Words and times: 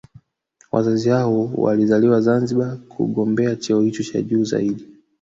Wazazi 0.71 1.09
wao 1.09 1.45
walizaliwa 1.55 2.21
Zambia 2.21 2.75
kugombea 2.89 3.55
cheo 3.55 3.81
hicho 3.81 4.03
cha 4.03 4.21
juu 4.21 4.43
zaidi 4.43 4.87